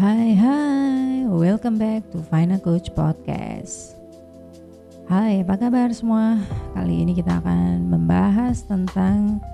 Hai 0.00 0.32
hai, 0.32 1.28
welcome 1.28 1.76
back 1.76 2.08
to 2.08 2.24
Final 2.32 2.56
Coach 2.56 2.88
Podcast. 2.96 3.92
Hai, 5.04 5.44
apa 5.44 5.60
kabar 5.60 5.92
semua? 5.92 6.40
Kali 6.72 7.04
ini 7.04 7.12
kita 7.12 7.36
akan 7.36 7.84
membahas 7.84 8.64
tentang 8.64 9.44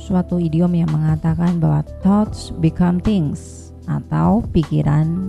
suatu 0.00 0.40
idiom 0.40 0.72
yang 0.72 0.88
mengatakan 0.88 1.60
bahwa 1.60 1.84
thoughts 2.00 2.56
become 2.56 2.96
things 3.04 3.68
atau 3.84 4.40
pikiran 4.48 5.28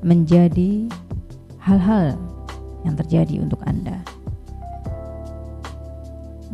menjadi 0.00 0.88
hal-hal 1.60 2.16
yang 2.88 2.96
terjadi 2.96 3.36
untuk 3.36 3.60
Anda. 3.68 4.00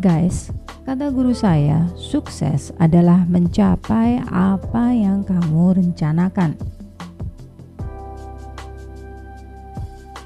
Guys, 0.03 0.50
Kata 0.82 1.14
guru 1.14 1.30
saya, 1.30 1.86
sukses 1.95 2.74
adalah 2.82 3.22
mencapai 3.30 4.18
apa 4.27 4.91
yang 4.91 5.22
kamu 5.22 5.78
rencanakan. 5.78 6.58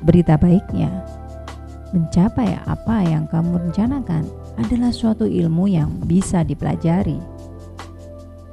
Berita 0.01 0.41
baiknya, 0.41 0.89
mencapai 1.93 2.57
apa 2.65 3.05
yang 3.05 3.29
kamu 3.29 3.69
rencanakan 3.69 4.25
adalah 4.57 4.97
suatu 4.97 5.29
ilmu 5.29 5.69
yang 5.69 5.93
bisa 6.09 6.41
dipelajari. 6.41 7.21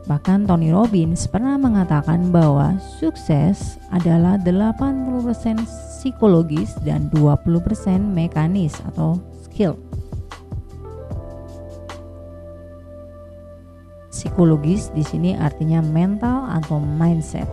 Bahkan 0.03 0.51
Tony 0.51 0.75
Robbins 0.75 1.23
pernah 1.31 1.55
mengatakan 1.55 2.35
bahwa 2.35 2.75
sukses 2.99 3.79
adalah 3.95 4.35
80% 4.43 5.63
psikologis 6.03 6.75
dan 6.83 7.07
20% 7.15 7.47
mekanis 8.11 8.75
atau 8.91 9.23
skill. 9.47 9.79
Psikologis 14.33 14.89
di 14.97 15.05
sini 15.05 15.37
artinya 15.37 15.77
mental 15.77 16.49
atau 16.57 16.81
mindset. 16.81 17.45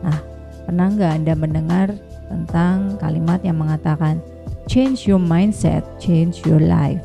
Nah, 0.00 0.16
pernah 0.64 0.88
nggak 0.88 1.12
Anda 1.20 1.36
mendengar 1.36 1.92
tentang 2.32 2.96
kalimat 2.96 3.44
yang 3.44 3.60
mengatakan 3.60 4.24
change 4.64 5.04
your 5.04 5.20
mindset, 5.20 5.84
change 6.00 6.40
your 6.48 6.64
life? 6.64 7.04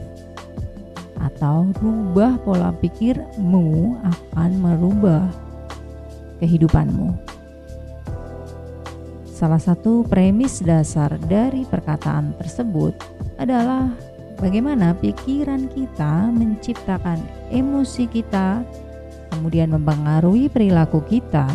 Atau 1.19 1.67
rubah 1.83 2.39
pola 2.47 2.71
pikirmu 2.79 3.99
akan 4.07 4.51
merubah 4.55 5.27
kehidupanmu. 6.39 7.11
Salah 9.27 9.59
satu 9.59 10.07
premis 10.07 10.63
dasar 10.63 11.19
dari 11.27 11.67
perkataan 11.67 12.39
tersebut 12.39 12.95
adalah 13.35 13.91
bagaimana 14.39 14.95
pikiran 14.95 15.67
kita 15.75 16.31
menciptakan 16.31 17.19
emosi 17.51 18.07
kita 18.07 18.63
kemudian 19.31 19.71
mempengaruhi 19.73 20.49
perilaku 20.51 21.01
kita 21.05 21.47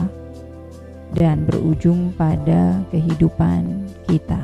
dan 1.14 1.46
berujung 1.46 2.10
pada 2.18 2.82
kehidupan 2.90 3.86
kita. 4.10 4.40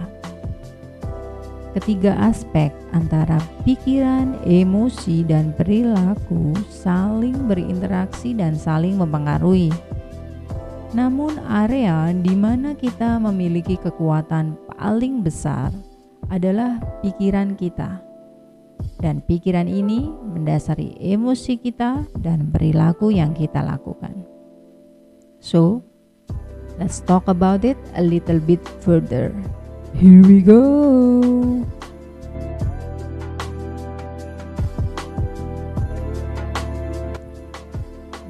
Ketiga 1.71 2.19
aspek 2.19 2.75
antara 2.91 3.39
pikiran, 3.63 4.35
emosi, 4.43 5.23
dan 5.23 5.55
perilaku 5.55 6.59
saling 6.67 7.47
berinteraksi 7.47 8.35
dan 8.35 8.59
saling 8.59 8.99
mempengaruhi. 8.99 9.71
Namun, 10.91 11.39
area 11.47 12.11
di 12.11 12.35
mana 12.35 12.75
kita 12.75 13.23
memiliki 13.23 13.79
kekuatan 13.79 14.59
paling 14.75 15.23
besar 15.23 15.71
adalah 16.27 16.83
pikiran 17.07 17.55
kita 17.55 18.10
dan 19.01 19.25
pikiran 19.25 19.67
ini 19.67 20.09
mendasari 20.09 20.97
emosi 21.01 21.57
kita 21.61 22.05
dan 22.21 22.53
perilaku 22.53 23.13
yang 23.13 23.33
kita 23.33 23.65
lakukan. 23.65 24.13
So, 25.41 25.81
let's 26.77 27.01
talk 27.01 27.25
about 27.29 27.65
it 27.65 27.81
a 27.97 28.05
little 28.05 28.39
bit 28.39 28.61
further. 28.85 29.33
Here 29.97 30.23
we 30.23 30.45
go. 30.45 30.61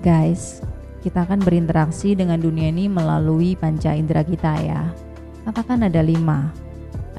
Guys, 0.01 0.65
kita 1.05 1.29
akan 1.29 1.45
berinteraksi 1.45 2.17
dengan 2.17 2.41
dunia 2.41 2.73
ini 2.73 2.89
melalui 2.89 3.53
panca 3.53 3.93
indera 3.93 4.25
kita 4.25 4.57
ya. 4.65 4.89
Katakan 5.45 5.85
ada 5.85 6.01
lima, 6.01 6.49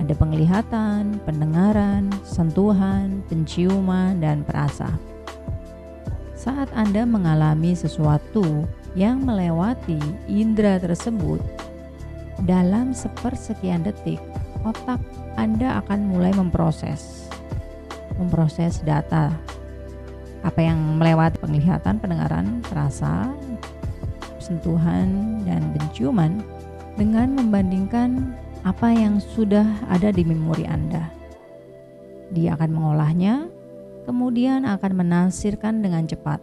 ada 0.01 0.17
penglihatan, 0.17 1.22
pendengaran, 1.22 2.09
sentuhan, 2.25 3.22
penciuman, 3.29 4.17
dan 4.17 4.41
perasa. 4.41 4.89
Saat 6.34 6.73
Anda 6.73 7.06
mengalami 7.06 7.78
sesuatu 7.78 8.66
yang 8.97 9.22
melewati 9.22 10.01
indera 10.25 10.81
tersebut, 10.81 11.38
dalam 12.50 12.97
sepersekian 12.97 13.85
detik, 13.85 14.17
otak 14.66 14.97
Anda 15.38 15.85
akan 15.85 16.09
mulai 16.09 16.34
memproses 16.34 17.29
memproses 18.22 18.85
data 18.85 19.34
apa 20.41 20.59
yang 20.61 20.97
melewati 20.97 21.38
penglihatan, 21.38 22.01
pendengaran, 22.01 22.66
perasa, 22.66 23.29
sentuhan, 24.41 25.38
dan 25.45 25.61
penciuman 25.78 26.41
dengan 26.97 27.38
membandingkan 27.38 28.34
apa 28.61 28.94
yang 28.94 29.17
sudah 29.17 29.66
ada 29.89 30.13
di 30.13 30.22
memori 30.22 30.69
Anda. 30.69 31.09
Dia 32.29 32.53
akan 32.53 32.69
mengolahnya, 32.72 33.49
kemudian 34.05 34.69
akan 34.69 35.01
menafsirkan 35.01 35.81
dengan 35.81 36.05
cepat. 36.05 36.39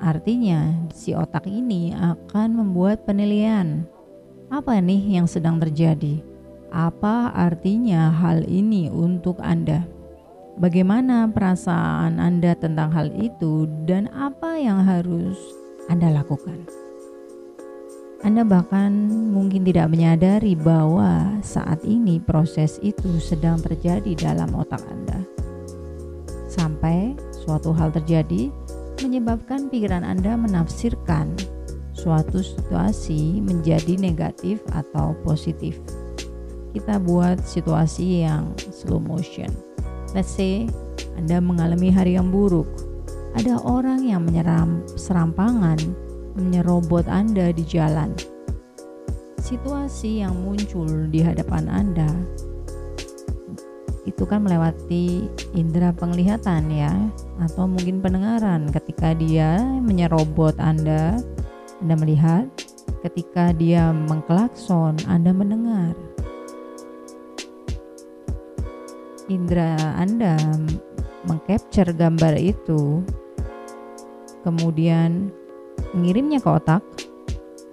Artinya, 0.00 0.88
si 0.92 1.16
otak 1.16 1.48
ini 1.48 1.92
akan 1.92 2.52
membuat 2.52 3.04
penilaian. 3.04 3.84
Apa 4.52 4.80
nih 4.80 5.20
yang 5.20 5.26
sedang 5.28 5.60
terjadi? 5.60 6.20
Apa 6.72 7.32
artinya 7.32 8.12
hal 8.12 8.44
ini 8.44 8.92
untuk 8.92 9.40
Anda? 9.40 9.84
Bagaimana 10.56 11.28
perasaan 11.28 12.16
Anda 12.16 12.56
tentang 12.56 12.92
hal 12.92 13.12
itu, 13.12 13.68
dan 13.84 14.08
apa 14.12 14.56
yang 14.56 14.84
harus 14.84 15.36
Anda 15.92 16.12
lakukan? 16.12 16.85
Anda 18.24 18.48
bahkan 18.48 19.12
mungkin 19.12 19.68
tidak 19.68 19.92
menyadari 19.92 20.56
bahwa 20.56 21.36
saat 21.44 21.84
ini 21.84 22.16
proses 22.16 22.80
itu 22.80 23.20
sedang 23.20 23.60
terjadi 23.60 24.16
dalam 24.16 24.56
otak 24.56 24.80
Anda. 24.88 25.20
Sampai 26.48 27.12
suatu 27.44 27.76
hal 27.76 27.92
terjadi 27.92 28.48
menyebabkan 29.04 29.68
pikiran 29.68 30.00
Anda 30.00 30.32
menafsirkan 30.40 31.36
suatu 31.92 32.40
situasi 32.40 33.44
menjadi 33.44 34.00
negatif 34.00 34.64
atau 34.72 35.12
positif. 35.20 35.76
Kita 36.72 36.96
buat 36.96 37.44
situasi 37.44 38.24
yang 38.24 38.56
slow 38.72 39.00
motion. 39.00 39.52
Let's 40.16 40.32
say 40.32 40.64
Anda 41.20 41.44
mengalami 41.44 41.92
hari 41.92 42.16
yang 42.16 42.32
buruk. 42.32 42.68
Ada 43.36 43.60
orang 43.60 44.08
yang 44.08 44.24
menyeram 44.24 44.80
serampangan 44.96 45.76
menyerobot 46.36 47.08
Anda 47.08 47.50
di 47.50 47.64
jalan. 47.64 48.12
Situasi 49.40 50.20
yang 50.20 50.36
muncul 50.44 51.08
di 51.08 51.24
hadapan 51.24 51.66
Anda 51.72 52.10
itu 54.06 54.22
kan 54.22 54.46
melewati 54.46 55.26
indera 55.58 55.90
penglihatan 55.90 56.70
ya 56.70 56.94
atau 57.42 57.66
mungkin 57.66 57.98
pendengaran 57.98 58.70
ketika 58.70 59.12
dia 59.18 59.58
menyerobot 59.82 60.54
Anda. 60.62 61.18
Anda 61.82 61.94
melihat 61.98 62.46
ketika 63.02 63.50
dia 63.52 63.90
mengklakson 63.90 64.96
Anda 65.10 65.34
mendengar. 65.34 65.92
Indera 69.26 69.74
Anda 69.98 70.38
mengcapture 71.26 71.90
gambar 71.90 72.38
itu. 72.38 73.02
Kemudian 74.46 75.34
mengirimnya 75.96 76.40
ke 76.42 76.48
otak 76.48 76.82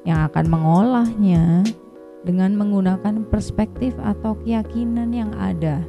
yang 0.03 0.27
akan 0.27 0.45
mengolahnya 0.51 1.63
dengan 2.23 2.55
menggunakan 2.55 3.27
perspektif 3.27 3.95
atau 3.99 4.35
keyakinan 4.43 5.11
yang 5.11 5.31
ada 5.35 5.83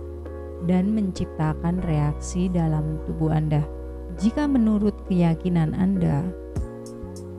dan 0.67 0.91
menciptakan 0.95 1.83
reaksi 1.87 2.51
dalam 2.51 2.99
tubuh 3.07 3.31
Anda. 3.31 3.63
Jika 4.19 4.47
menurut 4.47 4.95
keyakinan 5.11 5.75
Anda, 5.75 6.23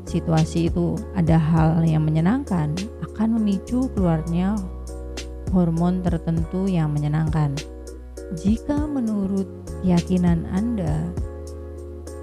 situasi 0.07 0.71
itu 0.71 0.99
ada 1.15 1.39
hal 1.39 1.83
yang 1.87 2.03
menyenangkan, 2.03 2.75
akan 3.11 3.29
memicu 3.39 3.87
keluarnya 3.95 4.55
hormon 5.51 6.03
tertentu 6.03 6.67
yang 6.67 6.91
menyenangkan. 6.91 7.55
Jika 8.35 8.89
menurut 8.89 9.47
keyakinan 9.83 10.49
Anda, 10.51 11.07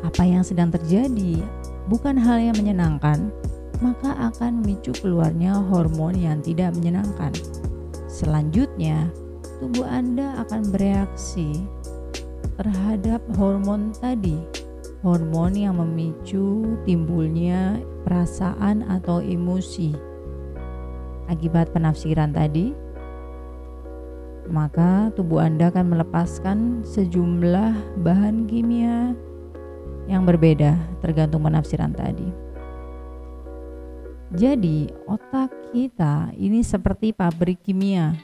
apa 0.02 0.22
yang 0.26 0.42
sedang 0.42 0.68
terjadi 0.74 1.40
bukan 1.86 2.18
hal 2.18 2.38
yang 2.38 2.56
menyenangkan, 2.58 3.32
maka 3.82 4.14
akan 4.30 4.62
memicu 4.62 4.94
keluarnya 5.02 5.58
hormon 5.70 6.14
yang 6.14 6.38
tidak 6.42 6.74
menyenangkan. 6.78 7.34
Selanjutnya, 8.06 9.10
tubuh 9.58 9.86
Anda 9.86 10.38
akan 10.46 10.70
bereaksi 10.70 11.64
terhadap 12.60 13.24
hormon 13.34 13.90
tadi 13.96 14.38
hormon 15.02 15.58
yang 15.58 15.82
memicu 15.82 16.78
timbulnya 16.86 17.82
perasaan 18.06 18.86
atau 18.86 19.18
emosi 19.18 19.90
akibat 21.26 21.74
penafsiran 21.74 22.30
tadi, 22.30 22.70
maka 24.46 25.10
tubuh 25.18 25.42
Anda 25.42 25.74
akan 25.74 25.86
melepaskan 25.96 26.58
sejumlah 26.86 28.02
bahan 28.02 28.46
kimia 28.46 29.14
yang 30.10 30.26
berbeda 30.26 30.78
tergantung 31.02 31.46
penafsiran 31.46 31.94
tadi. 31.94 32.28
Jadi, 34.32 34.88
otak 35.04 35.52
kita 35.76 36.32
ini 36.40 36.64
seperti 36.64 37.12
pabrik 37.12 37.60
kimia 37.60 38.16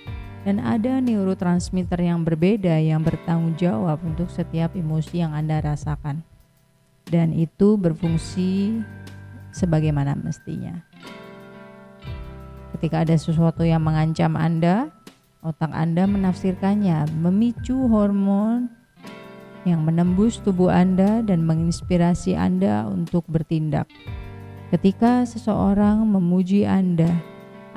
dan 0.48 0.56
ada 0.64 1.04
neurotransmitter 1.04 2.00
yang 2.00 2.24
berbeda 2.24 2.80
yang 2.80 3.04
bertanggung 3.04 3.52
jawab 3.60 4.00
untuk 4.00 4.32
setiap 4.32 4.72
emosi 4.72 5.20
yang 5.20 5.36
Anda 5.36 5.60
rasakan. 5.60 6.24
Dan 7.04 7.36
itu 7.36 7.76
berfungsi 7.76 8.80
sebagaimana 9.52 10.16
mestinya. 10.16 10.80
Ketika 12.72 13.04
ada 13.04 13.16
sesuatu 13.16 13.60
yang 13.64 13.84
mengancam 13.84 14.32
Anda, 14.32 14.88
otak 15.44 15.76
Anda 15.76 16.08
menafsirkannya, 16.08 17.04
memicu 17.20 17.76
hormon 17.88 18.77
yang 19.68 19.84
menembus 19.84 20.40
tubuh 20.40 20.72
Anda 20.72 21.20
dan 21.20 21.44
menginspirasi 21.44 22.32
Anda 22.32 22.88
untuk 22.88 23.28
bertindak. 23.28 23.84
Ketika 24.68 25.24
seseorang 25.24 26.04
memuji 26.08 26.64
Anda, 26.64 27.08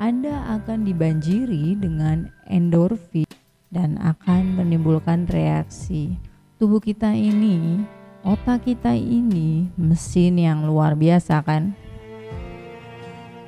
Anda 0.00 0.60
akan 0.60 0.84
dibanjiri 0.88 1.76
dengan 1.76 2.32
endorfin 2.48 3.28
dan 3.72 3.96
akan 4.00 4.60
menimbulkan 4.60 5.24
reaksi. 5.28 6.16
Tubuh 6.60 6.84
kita 6.84 7.16
ini, 7.16 7.80
otak 8.24 8.68
kita 8.68 8.92
ini 8.92 9.72
mesin 9.80 10.36
yang 10.36 10.68
luar 10.68 10.92
biasa 10.92 11.40
kan? 11.40 11.72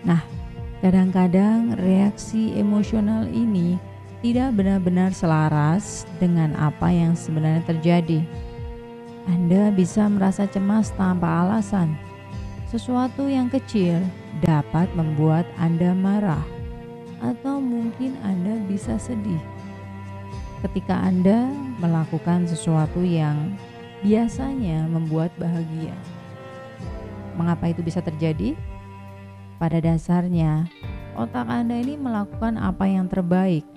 Nah, 0.04 0.24
kadang-kadang 0.80 1.76
reaksi 1.80 2.56
emosional 2.56 3.28
ini 3.28 3.93
tidak 4.24 4.56
benar-benar 4.56 5.12
selaras 5.12 6.08
dengan 6.16 6.56
apa 6.56 6.88
yang 6.88 7.12
sebenarnya 7.12 7.60
terjadi. 7.68 8.24
Anda 9.28 9.68
bisa 9.68 10.08
merasa 10.08 10.48
cemas 10.48 10.88
tanpa 10.96 11.44
alasan 11.44 11.92
sesuatu 12.72 13.28
yang 13.28 13.52
kecil 13.52 14.00
dapat 14.40 14.88
membuat 14.96 15.44
Anda 15.60 15.92
marah, 15.92 16.40
atau 17.20 17.60
mungkin 17.60 18.16
Anda 18.24 18.64
bisa 18.64 18.96
sedih 18.96 19.38
ketika 20.64 20.96
Anda 21.04 21.52
melakukan 21.76 22.48
sesuatu 22.48 23.04
yang 23.04 23.52
biasanya 24.00 24.88
membuat 24.88 25.36
bahagia. 25.36 25.92
Mengapa 27.36 27.68
itu 27.68 27.84
bisa 27.84 28.00
terjadi? 28.00 28.56
Pada 29.60 29.84
dasarnya, 29.84 30.64
otak 31.12 31.44
Anda 31.44 31.76
ini 31.76 32.00
melakukan 32.00 32.56
apa 32.56 32.88
yang 32.88 33.12
terbaik 33.12 33.73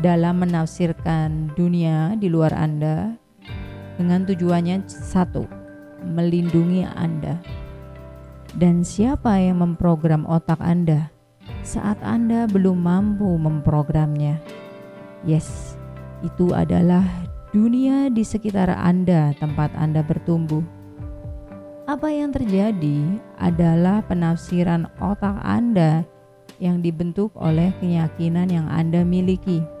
dalam 0.00 0.40
menafsirkan 0.40 1.52
dunia 1.54 2.16
di 2.16 2.32
luar 2.32 2.56
Anda 2.56 3.20
dengan 4.00 4.24
tujuannya 4.24 4.88
satu 4.88 5.44
melindungi 6.04 6.88
Anda. 6.88 7.36
Dan 8.56 8.82
siapa 8.82 9.38
yang 9.38 9.62
memprogram 9.62 10.24
otak 10.26 10.58
Anda 10.58 11.12
saat 11.62 12.00
Anda 12.00 12.48
belum 12.48 12.80
mampu 12.80 13.28
memprogramnya? 13.36 14.40
Yes, 15.22 15.76
itu 16.24 16.56
adalah 16.56 17.04
dunia 17.52 18.08
di 18.08 18.24
sekitar 18.24 18.72
Anda, 18.72 19.36
tempat 19.36 19.76
Anda 19.76 20.00
bertumbuh. 20.00 20.64
Apa 21.84 22.08
yang 22.08 22.32
terjadi 22.32 23.20
adalah 23.36 24.00
penafsiran 24.08 24.88
otak 25.02 25.36
Anda 25.44 26.06
yang 26.62 26.80
dibentuk 26.80 27.34
oleh 27.36 27.74
keyakinan 27.82 28.48
yang 28.48 28.66
Anda 28.70 29.04
miliki. 29.04 29.79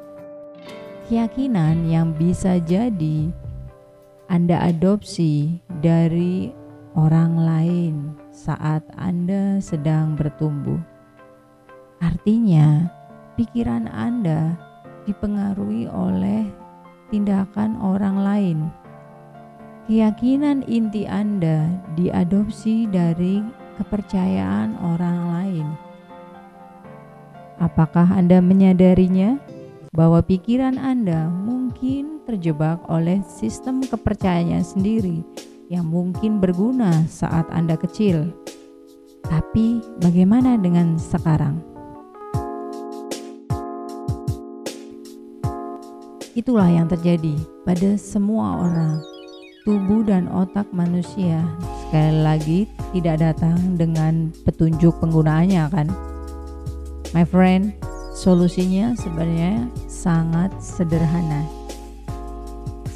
Keyakinan 1.10 1.90
yang 1.90 2.14
bisa 2.14 2.62
jadi 2.62 3.34
anda 4.30 4.62
adopsi 4.62 5.58
dari 5.82 6.54
orang 6.94 7.34
lain 7.34 7.94
saat 8.30 8.86
Anda 8.94 9.58
sedang 9.58 10.14
bertumbuh. 10.14 10.78
Artinya, 11.98 12.86
pikiran 13.34 13.90
Anda 13.90 14.54
dipengaruhi 15.10 15.90
oleh 15.90 16.46
tindakan 17.10 17.74
orang 17.82 18.16
lain. 18.22 18.58
Keyakinan 19.90 20.62
inti 20.70 21.10
Anda 21.10 21.66
diadopsi 21.98 22.86
dari 22.86 23.42
kepercayaan 23.82 24.78
orang 24.78 25.18
lain. 25.34 25.66
Apakah 27.58 28.14
Anda 28.14 28.38
menyadarinya 28.38 29.42
bahwa 29.90 30.22
pikiran 30.22 30.78
Anda 30.78 31.26
mungkin 31.26 32.22
terjebak 32.22 32.78
oleh 32.86 33.26
sistem 33.26 33.82
kepercayaan 33.82 34.62
sendiri 34.62 35.26
yang 35.66 35.90
mungkin 35.90 36.38
berguna 36.38 37.06
saat 37.10 37.46
Anda 37.50 37.74
kecil. 37.74 38.30
Tapi 39.26 39.82
bagaimana 39.98 40.54
dengan 40.58 40.94
sekarang? 40.94 41.58
Itulah 46.38 46.70
yang 46.70 46.86
terjadi 46.86 47.34
pada 47.66 47.98
semua 47.98 48.62
orang. 48.62 49.02
Tubuh 49.66 50.06
dan 50.06 50.30
otak 50.30 50.70
manusia 50.70 51.42
sekali 51.84 52.22
lagi 52.22 52.60
tidak 52.94 53.20
datang 53.20 53.74
dengan 53.74 54.30
petunjuk 54.46 54.94
penggunaannya 55.02 55.64
kan. 55.68 55.86
My 57.10 57.26
friend, 57.26 57.74
solusinya 58.14 58.94
sebenarnya 58.98 59.68
sangat 60.00 60.48
sederhana 60.56 61.44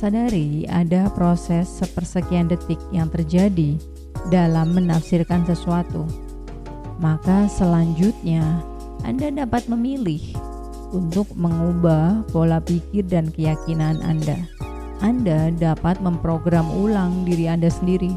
sadari 0.05 0.69
ada 0.69 1.09
proses 1.17 1.65
sepersekian 1.65 2.45
detik 2.45 2.77
yang 2.93 3.09
terjadi 3.09 3.81
dalam 4.29 4.77
menafsirkan 4.77 5.49
sesuatu, 5.49 6.05
maka 7.01 7.49
selanjutnya 7.49 8.61
Anda 9.09 9.33
dapat 9.33 9.65
memilih 9.73 10.21
untuk 10.93 11.33
mengubah 11.33 12.29
pola 12.29 12.61
pikir 12.61 13.09
dan 13.09 13.33
keyakinan 13.33 14.05
Anda. 14.05 14.45
Anda 15.01 15.49
dapat 15.57 16.05
memprogram 16.05 16.69
ulang 16.69 17.25
diri 17.25 17.49
Anda 17.49 17.73
sendiri. 17.73 18.13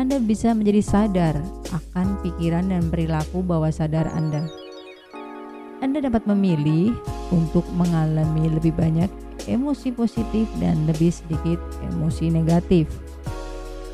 Anda 0.00 0.16
bisa 0.24 0.56
menjadi 0.56 0.80
sadar 0.80 1.36
akan 1.68 2.24
pikiran 2.24 2.72
dan 2.72 2.88
perilaku 2.88 3.44
bawah 3.44 3.68
sadar 3.68 4.08
Anda. 4.16 4.48
Anda 5.78 6.02
dapat 6.02 6.26
memilih 6.26 6.90
untuk 7.30 7.62
mengalami 7.78 8.50
lebih 8.50 8.74
banyak 8.74 9.06
emosi 9.46 9.94
positif 9.94 10.50
dan 10.58 10.90
lebih 10.90 11.14
sedikit 11.14 11.62
emosi 11.94 12.34
negatif. 12.34 12.90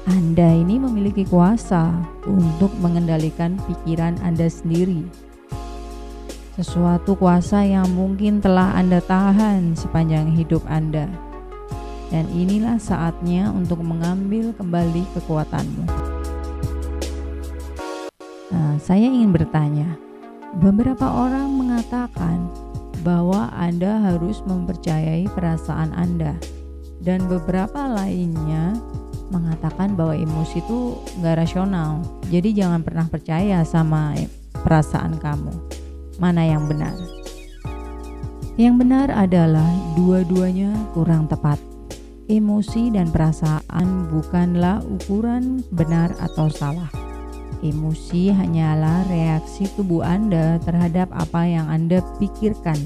Anda 0.08 0.48
ini 0.48 0.80
memiliki 0.80 1.28
kuasa 1.28 1.92
untuk 2.24 2.72
mengendalikan 2.80 3.60
pikiran 3.68 4.16
Anda 4.24 4.48
sendiri. 4.48 5.04
Sesuatu 6.56 7.20
kuasa 7.20 7.68
yang 7.68 7.92
mungkin 7.92 8.40
telah 8.40 8.72
Anda 8.76 9.04
tahan 9.04 9.76
sepanjang 9.76 10.32
hidup 10.40 10.64
Anda. 10.64 11.08
Dan 12.08 12.28
inilah 12.32 12.80
saatnya 12.80 13.52
untuk 13.52 13.84
mengambil 13.84 14.56
kembali 14.56 15.04
kekuatanmu. 15.18 15.84
Nah, 18.54 18.76
saya 18.78 19.08
ingin 19.08 19.34
bertanya, 19.34 19.98
beberapa 20.58 21.06
orang 21.06 21.50
mengatakan 21.58 22.50
bahwa 23.02 23.52
Anda 23.52 24.00
harus 24.00 24.40
mempercayai 24.46 25.28
perasaan 25.34 25.92
Anda, 25.92 26.38
dan 27.04 27.26
beberapa 27.28 27.84
lainnya 27.84 28.73
mengatakan 29.28 29.92
bahwa 29.99 30.16
emosi 30.16 30.64
itu 30.64 30.96
nggak 31.20 31.44
rasional. 31.44 32.00
Jadi 32.32 32.56
jangan 32.56 32.80
pernah 32.80 33.06
percaya 33.11 33.61
sama 33.66 34.16
perasaan 34.64 35.20
kamu. 35.20 35.52
Mana 36.23 36.46
yang 36.46 36.64
benar? 36.70 36.94
Yang 38.54 38.75
benar 38.87 39.08
adalah 39.11 39.68
dua-duanya 39.99 40.70
kurang 40.94 41.26
tepat. 41.26 41.58
Emosi 42.25 42.88
dan 42.88 43.12
perasaan 43.12 44.08
bukanlah 44.08 44.80
ukuran 44.80 45.61
benar 45.68 46.14
atau 46.23 46.49
salah. 46.49 47.03
Emosi 47.64 48.28
hanyalah 48.28 49.09
reaksi 49.09 49.64
tubuh 49.73 50.04
Anda 50.04 50.61
terhadap 50.68 51.09
apa 51.16 51.49
yang 51.49 51.64
Anda 51.73 52.04
pikirkan. 52.21 52.76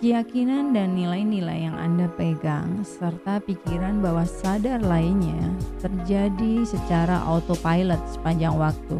Keyakinan 0.00 0.72
dan 0.72 0.96
nilai-nilai 0.96 1.68
yang 1.68 1.76
Anda 1.76 2.08
pegang, 2.16 2.80
serta 2.80 3.44
pikiran 3.44 4.00
bahwa 4.00 4.24
sadar 4.24 4.80
lainnya, 4.80 5.52
terjadi 5.84 6.64
secara 6.64 7.20
autopilot 7.20 8.00
sepanjang 8.08 8.56
waktu. 8.56 8.96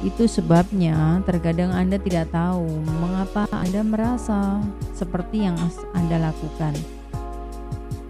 Itu 0.00 0.24
sebabnya 0.24 1.20
terkadang 1.28 1.76
Anda 1.76 2.00
tidak 2.00 2.32
tahu 2.32 2.64
mengapa 3.04 3.44
Anda 3.52 3.84
merasa 3.84 4.64
seperti 4.96 5.44
yang 5.44 5.60
Anda 5.92 6.32
lakukan 6.32 6.97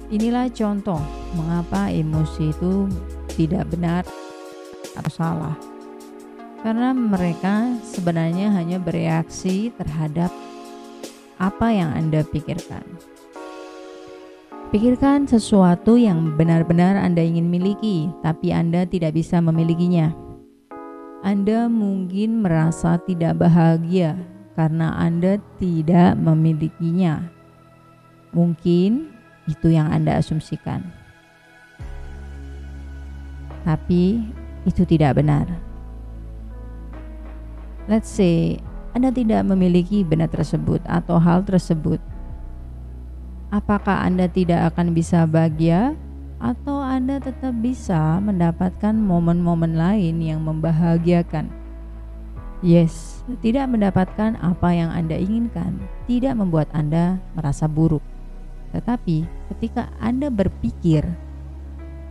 Inilah 0.09 0.49
contoh 0.49 1.05
mengapa 1.37 1.93
emosi 1.93 2.49
itu 2.49 2.89
tidak 3.37 3.69
benar 3.69 4.09
atau 4.97 5.13
salah. 5.13 5.57
Karena 6.65 6.97
mereka 6.97 7.77
sebenarnya 7.85 8.49
hanya 8.57 8.81
bereaksi 8.81 9.69
terhadap 9.77 10.33
apa 11.37 11.69
yang 11.71 11.93
Anda 11.93 12.25
pikirkan. 12.25 12.83
Pikirkan 14.73 15.29
sesuatu 15.29 16.01
yang 16.01 16.41
benar-benar 16.41 16.97
Anda 16.97 17.21
ingin 17.21 17.53
miliki, 17.53 18.09
tapi 18.25 18.49
Anda 18.49 18.89
tidak 18.89 19.13
bisa 19.13 19.45
memilikinya. 19.45 20.13
Anda 21.21 21.69
mungkin 21.69 22.41
merasa 22.41 22.97
tidak 23.05 23.45
bahagia 23.45 24.17
karena 24.57 24.97
Anda 24.97 25.37
tidak 25.61 26.17
memilikinya. 26.17 27.29
Mungkin 28.33 29.18
itu 29.49 29.73
yang 29.73 29.89
Anda 29.89 30.21
asumsikan, 30.21 30.85
tapi 33.65 34.29
itu 34.69 34.85
tidak 34.85 35.17
benar. 35.17 35.49
Let's 37.89 38.13
say 38.13 38.61
Anda 38.93 39.09
tidak 39.09 39.49
memiliki 39.49 40.05
benda 40.05 40.29
tersebut 40.29 40.85
atau 40.85 41.17
hal 41.17 41.41
tersebut. 41.49 41.97
Apakah 43.49 44.05
Anda 44.05 44.29
tidak 44.29 44.77
akan 44.77 44.93
bisa 44.93 45.25
bahagia 45.25 45.97
atau 46.37 46.85
Anda 46.85 47.17
tetap 47.17 47.57
bisa 47.65 48.21
mendapatkan 48.21 48.93
momen-momen 48.93 49.73
lain 49.73 50.21
yang 50.21 50.45
membahagiakan? 50.45 51.49
Yes, 52.61 53.25
tidak 53.41 53.71
mendapatkan 53.71 54.37
apa 54.43 54.69
yang 54.75 54.91
Anda 54.91 55.17
inginkan 55.17 55.79
tidak 56.11 56.35
membuat 56.37 56.69
Anda 56.75 57.23
merasa 57.33 57.71
buruk. 57.71 58.03
Tetapi 58.73 59.25
ketika 59.55 59.89
Anda 59.99 60.29
berpikir 60.29 61.05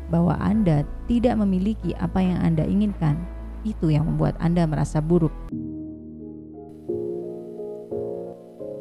bahwa 0.07 0.39
Anda 0.39 0.87
tidak 1.05 1.37
memiliki 1.39 1.93
apa 1.99 2.23
yang 2.23 2.39
Anda 2.41 2.63
inginkan, 2.63 3.19
itu 3.67 3.91
yang 3.91 4.07
membuat 4.07 4.39
Anda 4.39 4.63
merasa 4.63 5.03
buruk. 5.03 5.33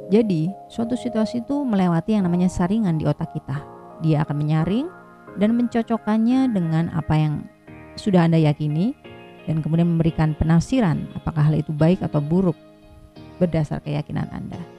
Jadi, 0.06 0.54
suatu 0.70 0.94
situasi 0.94 1.42
itu 1.42 1.66
melewati 1.66 2.14
yang 2.14 2.30
namanya 2.30 2.46
saringan 2.46 2.94
di 2.94 3.10
otak 3.10 3.34
kita. 3.34 3.58
Dia 4.06 4.22
akan 4.22 4.36
menyaring 4.38 4.86
dan 5.34 5.58
mencocokkannya 5.58 6.54
dengan 6.54 6.94
apa 6.94 7.14
yang 7.18 7.34
sudah 7.98 8.30
Anda 8.30 8.38
yakini 8.38 8.94
dan 9.50 9.64
kemudian 9.64 9.98
memberikan 9.98 10.38
penafsiran 10.38 11.10
apakah 11.18 11.50
hal 11.50 11.58
itu 11.58 11.74
baik 11.74 12.02
atau 12.06 12.22
buruk 12.22 12.54
berdasar 13.42 13.82
keyakinan 13.82 14.30
Anda. 14.30 14.75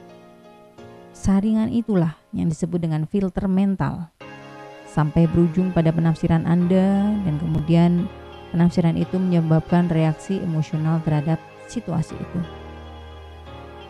Saringan 1.18 1.74
itulah 1.74 2.14
yang 2.30 2.46
disebut 2.46 2.78
dengan 2.78 3.02
filter 3.10 3.50
mental 3.50 4.06
sampai 4.86 5.26
berujung 5.26 5.74
pada 5.74 5.90
penafsiran 5.90 6.46
Anda 6.46 7.10
dan 7.26 7.34
kemudian 7.42 8.06
penafsiran 8.54 8.94
itu 8.94 9.18
menyebabkan 9.18 9.90
reaksi 9.90 10.38
emosional 10.38 11.02
terhadap 11.02 11.42
situasi 11.66 12.14
itu. 12.14 12.40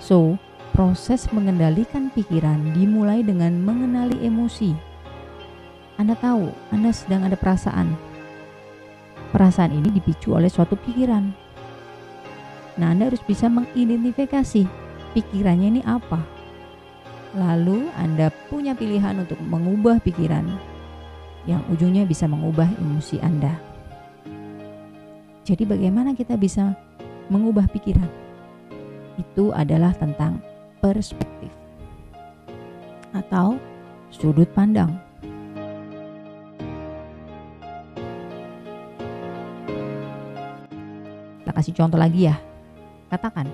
So, 0.00 0.40
Proses 0.78 1.26
mengendalikan 1.34 2.06
pikiran 2.14 2.70
dimulai 2.70 3.26
dengan 3.26 3.50
mengenali 3.58 4.14
emosi. 4.22 4.76
Anda 5.98 6.14
tahu, 6.14 6.54
Anda 6.70 6.94
sedang 6.94 7.26
ada 7.26 7.34
perasaan. 7.34 7.98
Perasaan 9.34 9.74
ini 9.74 9.90
dipicu 9.90 10.38
oleh 10.38 10.46
suatu 10.46 10.78
pikiran. 10.78 11.34
Nah, 12.78 12.94
Anda 12.94 13.10
harus 13.10 13.18
bisa 13.26 13.50
mengidentifikasi 13.50 14.70
pikirannya 15.18 15.66
ini 15.66 15.82
apa. 15.82 16.22
Lalu, 17.36 17.92
Anda 17.92 18.32
punya 18.48 18.72
pilihan 18.72 19.20
untuk 19.20 19.36
mengubah 19.44 20.00
pikiran 20.00 20.48
yang 21.44 21.60
ujungnya 21.68 22.08
bisa 22.08 22.24
mengubah 22.24 22.68
emosi 22.80 23.20
Anda. 23.20 23.52
Jadi, 25.44 25.68
bagaimana 25.68 26.16
kita 26.16 26.40
bisa 26.40 26.72
mengubah 27.28 27.68
pikiran? 27.68 28.08
Itu 29.20 29.52
adalah 29.52 29.92
tentang 29.92 30.40
perspektif 30.80 31.52
atau 33.12 33.60
sudut 34.08 34.48
pandang. 34.56 34.92
Kita 41.44 41.50
kasih 41.52 41.74
contoh 41.76 42.00
lagi 42.00 42.28
ya. 42.28 42.36
Katakan, 43.12 43.48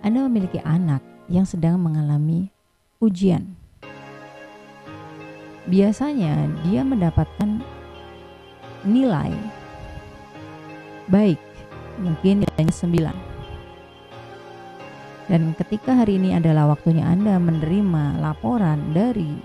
Anda 0.00 0.24
memiliki 0.28 0.60
anak 0.60 1.00
yang 1.28 1.44
sedang 1.44 1.80
mengalami 1.80 2.52
ujian. 3.00 3.56
Biasanya 5.66 6.46
dia 6.64 6.84
mendapatkan 6.86 7.64
nilai 8.86 9.32
baik, 11.10 11.40
mungkin 11.98 12.46
nilainya 12.46 12.72
9 12.72 13.30
dan 15.30 15.54
ketika 15.54 15.94
hari 15.94 16.18
ini 16.18 16.34
adalah 16.34 16.74
waktunya 16.74 17.06
Anda 17.06 17.38
menerima 17.38 18.18
laporan 18.18 18.90
dari 18.90 19.38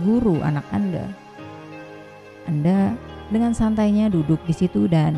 guru 0.00 0.40
anak 0.40 0.64
Anda, 0.72 1.04
Anda 2.48 2.96
dengan 3.28 3.52
santainya 3.52 4.08
duduk 4.08 4.40
di 4.48 4.56
situ 4.56 4.88
dan 4.88 5.12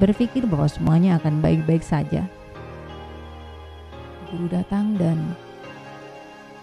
berpikir 0.00 0.48
bahwa 0.48 0.72
semuanya 0.72 1.20
akan 1.20 1.44
baik-baik 1.44 1.84
saja. 1.84 2.24
Guru 4.32 4.48
datang 4.48 4.96
dan 4.96 5.36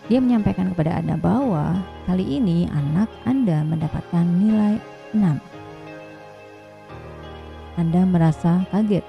dia 0.06 0.22
menyampaikan 0.22 0.70
kepada 0.74 1.02
Anda 1.02 1.18
bahwa 1.18 1.82
kali 2.06 2.38
ini 2.38 2.70
anak 2.70 3.10
Anda 3.26 3.66
mendapatkan 3.66 4.26
nilai 4.26 4.78
6. 5.18 5.42
Anda 7.76 8.02
merasa 8.06 8.64
kaget 8.70 9.04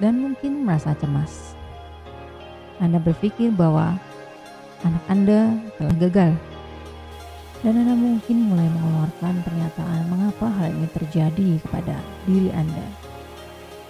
dan 0.00 0.20
mungkin 0.20 0.68
merasa 0.68 0.92
cemas. 1.00 1.56
Anda 2.76 3.00
berpikir 3.00 3.56
bahwa 3.56 3.96
anak 4.84 5.04
Anda 5.08 5.56
telah 5.80 5.96
gagal, 5.96 6.32
dan 7.64 7.72
Anda 7.72 7.96
mungkin 7.96 8.52
mulai 8.52 8.68
mengeluarkan 8.68 9.34
pernyataan 9.40 10.00
mengapa 10.12 10.46
hal 10.60 10.68
ini 10.76 10.88
terjadi 10.92 11.56
kepada 11.64 11.96
diri 12.28 12.52
Anda. 12.52 12.84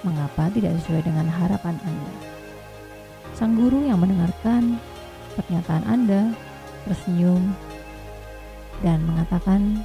Mengapa 0.07 0.47
tidak 0.55 0.79
sesuai 0.79 1.03
dengan 1.03 1.26
harapan 1.26 1.75
Anda? 1.83 2.36
Sang 3.33 3.59
guru 3.59 3.83
yang 3.83 3.99
mendengarkan 3.99 4.78
pernyataan 5.35 5.85
Anda 5.88 6.30
tersenyum 6.87 7.56
dan 8.85 9.02
mengatakan, 9.09 9.83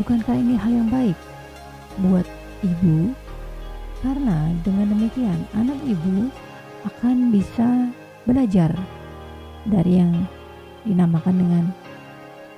"Bukankah 0.00 0.38
ini 0.38 0.56
hal 0.56 0.72
yang 0.72 0.88
baik 0.88 1.18
buat 2.00 2.24
ibu 2.64 3.12
karena 4.00 4.50
dengan 4.64 4.96
demikian 4.96 5.38
anak 5.52 5.78
ibu 5.84 6.32
akan 6.82 7.30
bisa 7.30 7.90
belajar 8.26 8.74
dari 9.66 10.02
yang 10.02 10.26
dinamakan 10.82 11.36
dengan 11.38 11.64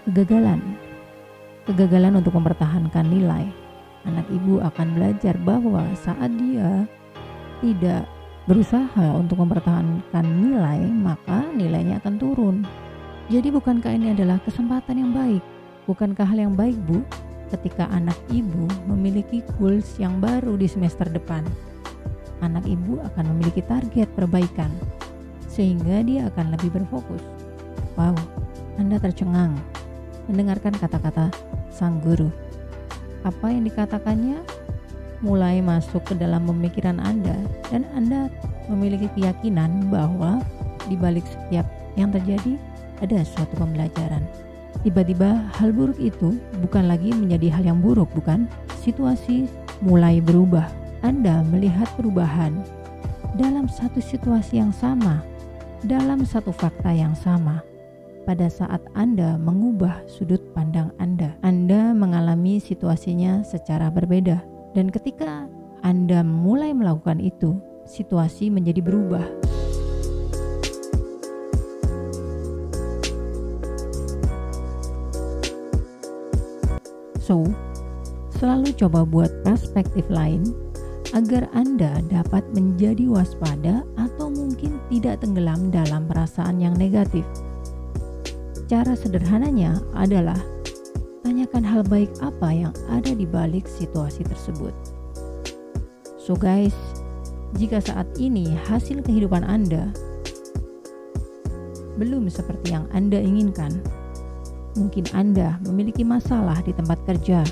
kegagalan. 0.08 0.60
Kegagalan 1.64 2.20
untuk 2.20 2.36
mempertahankan 2.36 3.08
nilai. 3.08 3.44
Anak 4.04 4.28
ibu 4.28 4.60
akan 4.60 4.88
belajar 4.92 5.32
bahwa 5.40 5.80
saat 5.96 6.28
dia 6.36 6.84
tidak 7.64 8.04
berusaha 8.44 9.16
untuk 9.16 9.40
mempertahankan 9.40 10.24
nilai, 10.24 10.84
maka 10.92 11.48
nilainya 11.52 12.00
akan 12.00 12.14
turun. 12.20 12.56
Jadi 13.32 13.48
bukankah 13.48 13.92
ini 13.96 14.12
adalah 14.12 14.36
kesempatan 14.44 15.00
yang 15.00 15.12
baik? 15.16 15.40
Bukankah 15.88 16.28
hal 16.28 16.38
yang 16.48 16.54
baik, 16.56 16.76
Bu? 16.84 17.00
ketika 17.54 17.86
anak 17.94 18.18
ibu 18.34 18.66
memiliki 18.90 19.44
goals 19.56 19.94
yang 20.02 20.18
baru 20.18 20.58
di 20.58 20.66
semester 20.66 21.06
depan. 21.06 21.46
Anak 22.42 22.66
ibu 22.66 22.98
akan 22.98 23.24
memiliki 23.30 23.62
target 23.64 24.10
perbaikan, 24.12 24.68
sehingga 25.46 26.02
dia 26.02 26.28
akan 26.34 26.58
lebih 26.58 26.74
berfokus. 26.74 27.22
Wow, 27.94 28.18
Anda 28.76 28.98
tercengang 28.98 29.54
mendengarkan 30.26 30.74
kata-kata 30.76 31.30
sang 31.70 32.02
guru. 32.02 32.28
Apa 33.22 33.54
yang 33.54 33.64
dikatakannya 33.64 34.42
mulai 35.24 35.64
masuk 35.64 36.04
ke 36.04 36.14
dalam 36.14 36.44
pemikiran 36.44 37.00
Anda, 37.00 37.34
dan 37.72 37.88
Anda 37.96 38.28
memiliki 38.68 39.08
keyakinan 39.16 39.88
bahwa 39.88 40.44
di 40.84 41.00
balik 41.00 41.24
setiap 41.24 41.64
yang 41.96 42.12
terjadi 42.12 42.60
ada 43.00 43.24
suatu 43.24 43.56
pembelajaran. 43.56 44.20
Tiba-tiba 44.84 45.48
hal 45.56 45.72
buruk 45.72 45.96
itu 45.96 46.36
bukan 46.60 46.92
lagi 46.92 47.08
menjadi 47.16 47.48
hal 47.56 47.64
yang 47.64 47.80
buruk, 47.80 48.12
bukan? 48.12 48.44
Situasi 48.84 49.48
mulai 49.80 50.20
berubah. 50.20 50.68
Anda 51.00 51.40
melihat 51.48 51.88
perubahan 51.96 52.60
dalam 53.40 53.64
satu 53.68 54.00
situasi 54.00 54.60
yang 54.60 54.72
sama, 54.76 55.24
dalam 55.84 56.24
satu 56.28 56.52
fakta 56.52 56.92
yang 56.92 57.16
sama. 57.16 57.64
Pada 58.24 58.48
saat 58.48 58.80
Anda 58.96 59.36
mengubah 59.36 60.00
sudut 60.08 60.40
pandang 60.56 60.88
Anda, 60.96 61.36
Anda 61.44 61.92
mengalami 61.92 62.56
situasinya 62.56 63.44
secara 63.44 63.92
berbeda, 63.92 64.40
dan 64.74 64.90
ketika 64.90 65.46
Anda 65.86 66.26
mulai 66.26 66.74
melakukan 66.74 67.22
itu, 67.22 67.56
situasi 67.86 68.50
menjadi 68.50 68.82
berubah. 68.82 69.22
So, 77.22 77.48
selalu 78.36 78.76
coba 78.76 79.08
buat 79.08 79.32
perspektif 79.46 80.04
lain 80.12 80.52
agar 81.16 81.48
Anda 81.56 82.02
dapat 82.10 82.44
menjadi 82.52 83.08
waspada 83.08 83.86
atau 83.96 84.28
mungkin 84.28 84.76
tidak 84.92 85.24
tenggelam 85.24 85.72
dalam 85.72 86.04
perasaan 86.04 86.60
yang 86.60 86.76
negatif. 86.76 87.24
Cara 88.68 88.92
sederhananya 88.98 89.78
adalah 89.96 90.36
tanyakan 91.44 91.68
hal 91.68 91.82
baik 91.92 92.08
apa 92.24 92.48
yang 92.56 92.72
ada 92.88 93.12
di 93.12 93.28
balik 93.28 93.68
situasi 93.68 94.24
tersebut. 94.24 94.72
So 96.16 96.32
guys, 96.32 96.72
jika 97.60 97.84
saat 97.84 98.08
ini 98.16 98.56
hasil 98.64 99.04
kehidupan 99.04 99.44
Anda 99.44 99.92
belum 102.00 102.32
seperti 102.32 102.72
yang 102.72 102.88
Anda 102.96 103.20
inginkan, 103.20 103.76
mungkin 104.72 105.04
Anda 105.12 105.60
memiliki 105.68 106.00
masalah 106.00 106.64
di 106.64 106.72
tempat 106.72 107.04
kerja, 107.04 107.44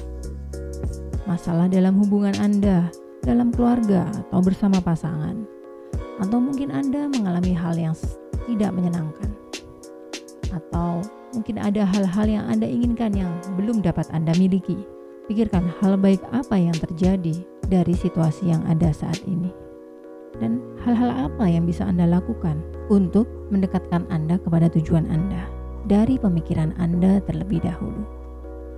masalah 1.29 1.69
dalam 1.69 1.93
hubungan 2.01 2.33
Anda, 2.41 2.89
dalam 3.21 3.53
keluarga 3.53 4.09
atau 4.09 4.41
bersama 4.41 4.81
pasangan, 4.81 5.37
atau 6.17 6.41
mungkin 6.41 6.73
Anda 6.73 7.13
mengalami 7.13 7.53
hal 7.53 7.77
yang 7.77 7.93
tidak 8.49 8.73
menyenangkan, 8.73 9.37
atau 10.49 11.05
mungkin 11.33 11.57
ada 11.59 11.85
hal-hal 11.89 12.29
yang 12.29 12.45
Anda 12.49 12.69
inginkan 12.69 13.17
yang 13.17 13.33
belum 13.57 13.81
dapat 13.81 14.09
Anda 14.12 14.37
miliki. 14.37 14.77
Pikirkan 15.27 15.65
hal 15.81 15.97
baik 15.97 16.21
apa 16.35 16.59
yang 16.59 16.77
terjadi 16.77 17.45
dari 17.71 17.95
situasi 17.97 18.53
yang 18.53 18.61
ada 18.69 18.93
saat 18.93 19.17
ini, 19.25 19.49
dan 20.43 20.61
hal-hal 20.83 21.31
apa 21.31 21.47
yang 21.49 21.65
bisa 21.65 21.87
Anda 21.89 22.05
lakukan 22.05 22.61
untuk 22.93 23.25
mendekatkan 23.49 24.05
Anda 24.11 24.37
kepada 24.43 24.69
tujuan 24.75 25.09
Anda 25.09 25.49
dari 25.89 26.19
pemikiran 26.19 26.75
Anda 26.77 27.23
terlebih 27.25 27.65
dahulu. 27.65 28.03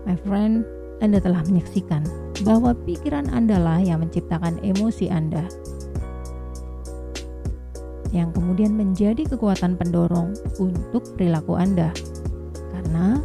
My 0.04 0.14
friend, 0.20 0.68
anda 1.02 1.18
telah 1.18 1.42
menyaksikan 1.42 2.06
bahwa 2.46 2.76
pikiran 2.86 3.26
Anda 3.32 3.58
lah 3.58 3.82
yang 3.82 4.04
menciptakan 4.04 4.62
emosi 4.62 5.10
Anda, 5.10 5.48
yang 8.14 8.30
kemudian 8.30 8.78
menjadi 8.78 9.26
kekuatan 9.26 9.74
pendorong 9.74 10.38
untuk 10.62 11.02
perilaku 11.18 11.58
Anda, 11.58 11.90
karena 12.94 13.18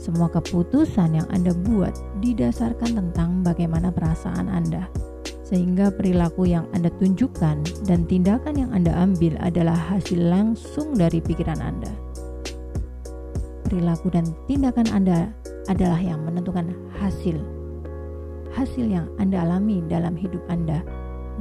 semua 0.00 0.32
keputusan 0.32 1.12
yang 1.12 1.28
Anda 1.28 1.52
buat 1.52 1.92
didasarkan 2.24 2.96
tentang 2.96 3.44
bagaimana 3.44 3.92
perasaan 3.92 4.48
Anda, 4.48 4.88
sehingga 5.44 5.92
perilaku 5.92 6.48
yang 6.48 6.64
Anda 6.72 6.88
tunjukkan 6.96 7.84
dan 7.84 8.08
tindakan 8.08 8.56
yang 8.56 8.72
Anda 8.72 8.96
ambil 8.96 9.36
adalah 9.44 9.76
hasil 9.76 10.16
langsung 10.16 10.96
dari 10.96 11.20
pikiran 11.20 11.60
Anda. 11.60 11.92
Perilaku 13.68 14.08
dan 14.08 14.24
tindakan 14.48 14.88
Anda 14.88 15.28
adalah 15.68 16.00
yang 16.00 16.24
menentukan 16.24 16.72
hasil. 16.96 17.36
Hasil 18.56 18.88
yang 18.88 19.12
Anda 19.20 19.44
alami 19.44 19.84
dalam 19.84 20.16
hidup 20.16 20.40
Anda, 20.48 20.80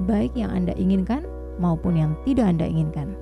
baik 0.04 0.36
yang 0.36 0.52
Anda 0.52 0.76
inginkan 0.76 1.24
maupun 1.64 1.96
yang 1.96 2.12
tidak 2.28 2.44
Anda 2.44 2.68
inginkan. 2.68 3.16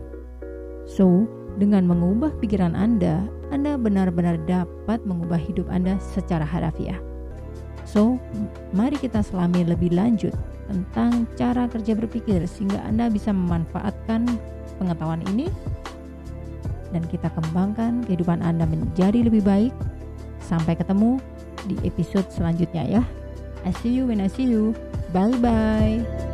So, 0.89 1.29
dengan 1.61 1.85
mengubah 1.85 2.33
pikiran 2.41 2.73
Anda, 2.73 3.29
Anda 3.51 3.75
benar-benar 3.75 4.39
dapat 4.47 5.03
mengubah 5.03 5.37
hidup 5.37 5.67
Anda 5.67 5.99
secara 5.99 6.47
harafiah. 6.47 6.97
So, 7.83 8.15
mari 8.71 8.95
kita 8.95 9.19
selami 9.21 9.67
lebih 9.67 9.91
lanjut 9.91 10.31
tentang 10.71 11.27
cara 11.35 11.67
kerja 11.67 11.93
berpikir 11.93 12.47
sehingga 12.47 12.79
Anda 12.87 13.11
bisa 13.11 13.35
memanfaatkan 13.35 14.25
pengetahuan 14.79 15.21
ini 15.35 15.51
dan 16.95 17.03
kita 17.11 17.27
kembangkan 17.35 18.07
kehidupan 18.07 18.39
Anda 18.39 18.63
menjadi 18.63 19.27
lebih 19.27 19.43
baik 19.43 19.75
Sampai 20.51 20.75
ketemu 20.75 21.21
di 21.69 21.77
episode 21.85 22.27
selanjutnya 22.33 22.99
ya. 22.99 23.03
I 23.63 23.71
see 23.79 23.93
you 23.93 24.09
when 24.09 24.19
I 24.19 24.27
see 24.27 24.49
you. 24.49 24.73
Bye 25.13 25.37
bye. 25.37 26.30